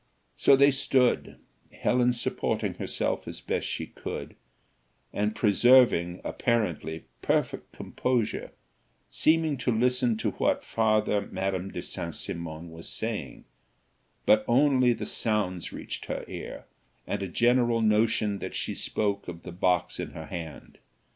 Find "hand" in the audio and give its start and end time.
20.25-20.79